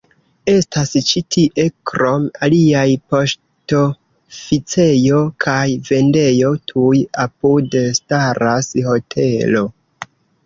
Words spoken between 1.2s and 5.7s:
tie krom aliaj poŝtoficejo kaj